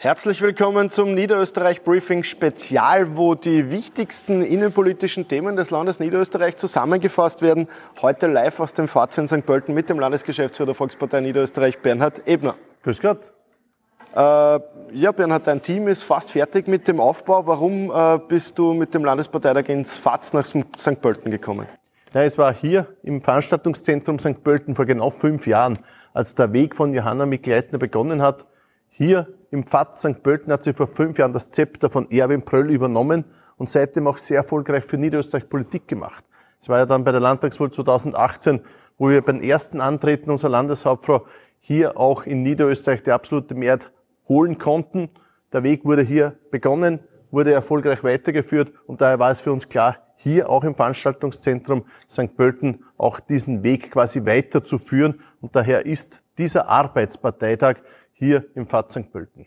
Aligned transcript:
Herzlich 0.00 0.40
willkommen 0.42 0.92
zum 0.92 1.12
Niederösterreich 1.14 1.82
Briefing 1.82 2.22
Spezial, 2.22 3.16
wo 3.16 3.34
die 3.34 3.68
wichtigsten 3.72 4.42
innenpolitischen 4.44 5.26
Themen 5.26 5.56
des 5.56 5.72
Landes 5.72 5.98
Niederösterreich 5.98 6.56
zusammengefasst 6.56 7.42
werden. 7.42 7.66
Heute 8.00 8.28
live 8.28 8.60
aus 8.60 8.72
dem 8.72 8.86
Fazit 8.86 9.18
in 9.18 9.26
St. 9.26 9.44
Pölten 9.44 9.74
mit 9.74 9.90
dem 9.90 9.98
Landesgeschäftsführer 9.98 10.66
der 10.66 10.74
Volkspartei 10.76 11.20
Niederösterreich, 11.20 11.80
Bernhard 11.80 12.28
Ebner. 12.28 12.54
Grüß 12.84 13.00
Gott. 13.00 13.32
Äh, 14.14 14.20
ja, 14.92 15.10
Bernhard, 15.10 15.48
dein 15.48 15.60
Team 15.62 15.88
ist 15.88 16.04
fast 16.04 16.30
fertig 16.30 16.68
mit 16.68 16.86
dem 16.86 17.00
Aufbau. 17.00 17.44
Warum 17.48 17.90
äh, 17.90 18.20
bist 18.28 18.56
du 18.56 18.74
mit 18.74 18.94
dem 18.94 19.04
Landesparteitag 19.04 19.68
ins 19.68 19.98
FAZ 19.98 20.32
nach 20.32 20.46
St. 20.46 21.00
Pölten 21.02 21.32
gekommen? 21.32 21.66
Ja, 22.14 22.22
es 22.22 22.38
war 22.38 22.54
hier 22.54 22.86
im 23.02 23.20
Veranstaltungszentrum 23.20 24.20
St. 24.20 24.44
Pölten 24.44 24.76
vor 24.76 24.86
genau 24.86 25.10
fünf 25.10 25.48
Jahren, 25.48 25.80
als 26.14 26.36
der 26.36 26.52
Weg 26.52 26.76
von 26.76 26.94
Johanna 26.94 27.26
Mikleitner 27.26 27.80
begonnen 27.80 28.22
hat. 28.22 28.46
Hier 28.98 29.28
im 29.52 29.62
FAZ 29.62 30.00
St. 30.00 30.24
Pölten 30.24 30.52
hat 30.52 30.64
sie 30.64 30.72
vor 30.72 30.88
fünf 30.88 31.18
Jahren 31.18 31.32
das 31.32 31.52
Zepter 31.52 31.88
von 31.88 32.10
Erwin 32.10 32.44
Pröll 32.44 32.72
übernommen 32.72 33.24
und 33.56 33.70
seitdem 33.70 34.08
auch 34.08 34.18
sehr 34.18 34.38
erfolgreich 34.38 34.84
für 34.86 34.98
Niederösterreich 34.98 35.48
Politik 35.48 35.86
gemacht. 35.86 36.24
Es 36.60 36.68
war 36.68 36.78
ja 36.78 36.84
dann 36.84 37.04
bei 37.04 37.12
der 37.12 37.20
Landtagswahl 37.20 37.70
2018, 37.70 38.60
wo 38.98 39.08
wir 39.08 39.22
beim 39.22 39.40
ersten 39.40 39.80
Antreten 39.80 40.32
unserer 40.32 40.50
Landeshauptfrau 40.50 41.26
hier 41.60 41.96
auch 41.96 42.24
in 42.24 42.42
Niederösterreich 42.42 43.04
die 43.04 43.12
absolute 43.12 43.54
Mehrheit 43.54 43.92
holen 44.28 44.58
konnten. 44.58 45.10
Der 45.52 45.62
Weg 45.62 45.84
wurde 45.84 46.02
hier 46.02 46.36
begonnen, 46.50 46.98
wurde 47.30 47.52
erfolgreich 47.52 48.02
weitergeführt 48.02 48.72
und 48.88 49.00
daher 49.00 49.20
war 49.20 49.30
es 49.30 49.40
für 49.40 49.52
uns 49.52 49.68
klar, 49.68 49.98
hier 50.16 50.50
auch 50.50 50.64
im 50.64 50.74
Veranstaltungszentrum 50.74 51.84
St. 52.10 52.36
Pölten 52.36 52.82
auch 52.96 53.20
diesen 53.20 53.62
Weg 53.62 53.92
quasi 53.92 54.26
weiterzuführen 54.26 55.20
und 55.40 55.54
daher 55.54 55.86
ist 55.86 56.20
dieser 56.36 56.68
Arbeitsparteitag 56.68 57.76
hier 58.18 58.44
im 58.54 58.66
St. 58.66 59.10
Pölten. 59.12 59.46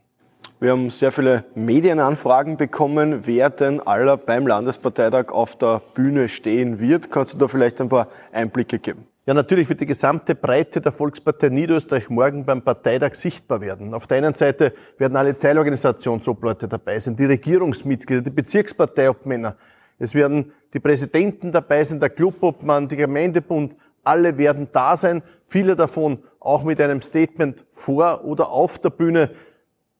Wir 0.59 0.71
haben 0.71 0.89
sehr 0.89 1.11
viele 1.11 1.43
Medienanfragen 1.55 2.55
bekommen, 2.55 3.25
wer 3.25 3.49
denn 3.49 3.79
aller 3.79 4.15
beim 4.15 4.47
Landesparteitag 4.47 5.31
auf 5.31 5.57
der 5.57 5.81
Bühne 5.93 6.29
stehen 6.29 6.79
wird. 6.79 7.11
Kannst 7.11 7.33
du 7.33 7.37
da 7.37 7.47
vielleicht 7.47 7.81
ein 7.81 7.89
paar 7.89 8.07
Einblicke 8.31 8.79
geben? 8.79 9.07
Ja, 9.25 9.33
natürlich 9.33 9.69
wird 9.69 9.81
die 9.81 9.85
gesamte 9.85 10.35
Breite 10.35 10.79
der 10.81 10.91
Volkspartei 10.91 11.49
Niederösterreich 11.49 12.09
morgen 12.09 12.45
beim 12.45 12.61
Parteitag 12.61 13.15
sichtbar 13.15 13.61
werden. 13.61 13.93
Auf 13.93 14.07
der 14.07 14.17
einen 14.17 14.33
Seite 14.33 14.73
werden 14.97 15.15
alle 15.15 15.37
Teilorganisationsobleute 15.37 16.67
dabei 16.67 16.97
sein, 16.99 17.15
die 17.15 17.25
Regierungsmitglieder, 17.25 18.21
die 18.21 18.29
Bezirksparteiobmänner. 18.29 19.55
Es 19.99 20.15
werden 20.15 20.53
die 20.73 20.79
Präsidenten 20.79 21.51
dabei 21.51 21.83
sein, 21.83 21.99
der 21.99 22.09
Clubobmann, 22.09 22.87
die 22.87 22.95
Gemeindebund, 22.95 23.75
alle 24.03 24.37
werden 24.37 24.69
da 24.71 24.95
sein. 24.95 25.23
Viele 25.47 25.75
davon 25.75 26.19
auch 26.39 26.63
mit 26.63 26.81
einem 26.81 27.01
Statement 27.01 27.65
vor 27.71 28.23
oder 28.23 28.49
auf 28.49 28.79
der 28.79 28.89
Bühne. 28.89 29.31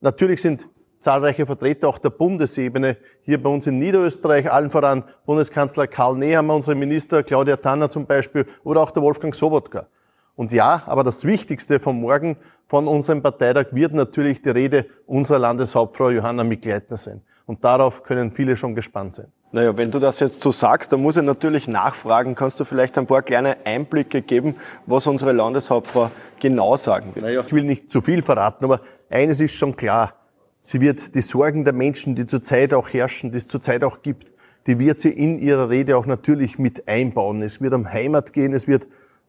Natürlich 0.00 0.42
sind 0.42 0.66
zahlreiche 1.02 1.46
Vertreter 1.46 1.88
auch 1.88 1.98
der 1.98 2.10
Bundesebene 2.10 2.96
hier 3.22 3.42
bei 3.42 3.50
uns 3.50 3.66
in 3.66 3.78
Niederösterreich, 3.78 4.50
allen 4.50 4.70
voran 4.70 5.04
Bundeskanzler 5.26 5.86
Karl 5.86 6.16
Nehammer, 6.16 6.54
unsere 6.54 6.76
Minister 6.76 7.22
Claudia 7.22 7.56
Tanner 7.56 7.90
zum 7.90 8.06
Beispiel 8.06 8.46
oder 8.64 8.80
auch 8.80 8.90
der 8.92 9.02
Wolfgang 9.02 9.34
Sobotka. 9.34 9.86
Und 10.34 10.52
ja, 10.52 10.82
aber 10.86 11.04
das 11.04 11.24
Wichtigste 11.24 11.78
vom 11.78 12.00
Morgen 12.00 12.36
von 12.66 12.88
unserem 12.88 13.22
Parteitag 13.22 13.66
wird 13.72 13.92
natürlich 13.92 14.40
die 14.40 14.50
Rede 14.50 14.86
unserer 15.06 15.38
Landeshauptfrau 15.38 16.10
Johanna 16.10 16.44
Mikleitner 16.44 16.96
sein. 16.96 17.20
Und 17.44 17.64
darauf 17.64 18.02
können 18.02 18.30
viele 18.30 18.56
schon 18.56 18.74
gespannt 18.74 19.14
sein. 19.14 19.30
Naja, 19.54 19.76
wenn 19.76 19.90
du 19.90 19.98
das 19.98 20.18
jetzt 20.20 20.42
so 20.42 20.50
sagst, 20.50 20.92
dann 20.92 21.02
muss 21.02 21.16
ich 21.16 21.22
natürlich 21.22 21.68
nachfragen. 21.68 22.34
Kannst 22.34 22.58
du 22.58 22.64
vielleicht 22.64 22.96
ein 22.96 23.06
paar 23.06 23.20
kleine 23.20 23.58
Einblicke 23.66 24.22
geben, 24.22 24.56
was 24.86 25.06
unsere 25.06 25.32
Landeshauptfrau 25.32 26.10
genau 26.40 26.78
sagen 26.78 27.14
wird? 27.14 27.24
Naja, 27.24 27.44
ich 27.46 27.52
will 27.52 27.64
nicht 27.64 27.92
zu 27.92 28.00
viel 28.00 28.22
verraten, 28.22 28.64
aber 28.64 28.80
eines 29.10 29.40
ist 29.40 29.54
schon 29.54 29.76
klar. 29.76 30.14
Sie 30.62 30.80
wird 30.80 31.14
die 31.14 31.20
Sorgen 31.20 31.64
der 31.64 31.74
Menschen, 31.74 32.14
die 32.14 32.26
zurzeit 32.26 32.72
auch 32.72 32.88
herrschen, 32.88 33.30
die 33.30 33.38
es 33.38 33.46
zurzeit 33.46 33.84
auch 33.84 34.00
gibt, 34.00 34.32
die 34.66 34.78
wird 34.78 35.00
sie 35.00 35.10
in 35.10 35.38
ihrer 35.38 35.68
Rede 35.68 35.96
auch 35.96 36.06
natürlich 36.06 36.58
mit 36.58 36.88
einbauen. 36.88 37.42
Es 37.42 37.60
wird 37.60 37.74
um 37.74 37.92
Heimat 37.92 38.32
gehen, 38.32 38.54
es 38.54 38.68
wird 38.68 38.86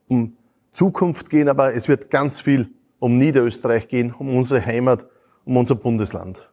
um 0.08 0.38
Zukunft 0.72 1.30
gehen, 1.30 1.50
aber 1.50 1.74
es 1.74 1.88
wird 1.88 2.10
ganz 2.10 2.40
viel 2.40 2.70
um 3.00 3.16
Niederösterreich 3.16 3.88
gehen, 3.88 4.14
um 4.18 4.36
unsere 4.36 4.66
Heimat, 4.66 5.06
um 5.44 5.58
unser 5.58 5.76
Bundesland. 5.76 6.50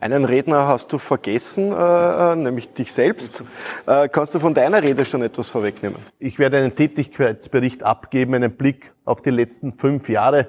Einen 0.00 0.24
Redner 0.24 0.66
hast 0.66 0.92
du 0.92 0.98
vergessen, 0.98 1.72
äh, 1.72 2.32
äh, 2.32 2.36
nämlich 2.36 2.72
dich 2.74 2.92
selbst. 2.92 3.42
Äh, 3.86 4.08
kannst 4.08 4.34
du 4.34 4.40
von 4.40 4.52
deiner 4.52 4.82
Rede 4.82 5.04
schon 5.04 5.22
etwas 5.22 5.48
vorwegnehmen? 5.48 5.98
Ich 6.18 6.38
werde 6.38 6.58
einen 6.58 6.74
Tätigkeitsbericht 6.74 7.82
abgeben, 7.82 8.34
einen 8.34 8.52
Blick 8.52 8.92
auf 9.04 9.22
die 9.22 9.30
letzten 9.30 9.72
fünf 9.72 10.08
Jahre. 10.08 10.48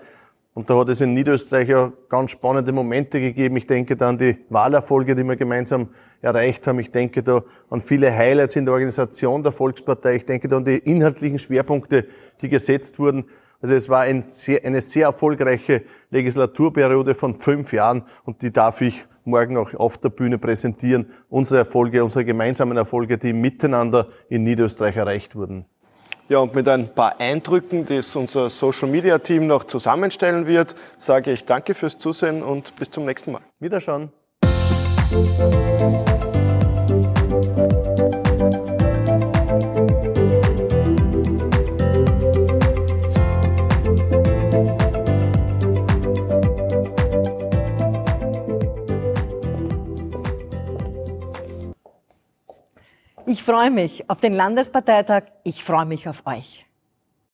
Und 0.54 0.70
da 0.70 0.78
hat 0.78 0.90
es 0.90 1.02
in 1.02 1.14
Niederösterreich 1.14 1.68
ja 1.68 1.92
ganz 2.08 2.32
spannende 2.32 2.72
Momente 2.72 3.20
gegeben. 3.20 3.58
Ich 3.58 3.68
denke 3.68 3.98
da 3.98 4.10
an 4.10 4.18
die 4.18 4.38
Wahlerfolge, 4.50 5.16
die 5.16 5.24
wir 5.24 5.36
gemeinsam 5.36 5.90
erreicht 6.22 6.66
haben. 6.66 6.80
Ich 6.80 6.92
denke 6.92 7.24
da 7.24 7.44
an 7.70 7.82
viele 7.82 8.14
Highlights 8.14 8.56
in 8.56 8.66
der 8.66 8.74
Organisation 8.74 9.44
der 9.44 9.52
Volkspartei. 9.52 10.16
Ich 10.16 10.26
denke 10.26 10.48
da 10.48 10.58
an 10.58 10.66
die 10.66 10.78
inhaltlichen 10.78 11.40
Schwerpunkte, 11.40 12.08
die 12.42 12.48
gesetzt 12.48 13.00
wurden. 13.00 13.26
Also 13.62 13.76
es 13.76 13.90
war 13.90 14.02
ein 14.02 14.22
sehr, 14.22 14.64
eine 14.64 14.80
sehr 14.80 15.08
erfolgreiche 15.08 15.84
Legislaturperiode 16.10 17.16
von 17.16 17.36
fünf 17.36 17.74
Jahren 17.74 18.04
und 18.24 18.42
die 18.42 18.52
darf 18.54 18.80
ich 18.82 19.06
morgen 19.26 19.58
auch 19.58 19.74
auf 19.74 19.98
der 19.98 20.10
Bühne 20.10 20.38
präsentieren. 20.38 21.12
Unsere 21.30 21.60
Erfolge, 21.60 22.04
unsere 22.04 22.26
gemeinsamen 22.26 22.78
Erfolge, 22.78 23.18
die 23.18 23.34
miteinander 23.34 24.08
in 24.30 24.44
Niederösterreich 24.44 24.96
erreicht 24.96 25.36
wurden. 25.36 25.66
Ja, 26.28 26.40
und 26.40 26.56
mit 26.56 26.68
ein 26.68 26.88
paar 26.88 27.20
Eindrücken, 27.20 27.86
die 27.86 28.02
unser 28.16 28.50
Social 28.50 28.90
Media 28.90 29.20
Team 29.20 29.46
noch 29.46 29.64
zusammenstellen 29.66 30.48
wird, 30.48 30.76
sage 30.98 31.32
ich 31.32 31.46
danke 31.46 31.76
fürs 31.76 32.00
Zusehen 32.00 32.42
und 32.42 32.76
bis 32.78 32.90
zum 32.90 33.06
nächsten 33.06 33.32
Mal. 33.32 33.42
Wiederschauen. 33.60 34.12
Ich 53.28 53.42
freue 53.42 53.72
mich 53.72 54.08
auf 54.08 54.22
den 54.22 54.34
Landesparteitag. 54.34 55.24
Ich 55.44 55.64
freue 55.64 55.86
mich 55.86 56.08
auf 56.08 56.22
euch. 56.26 56.65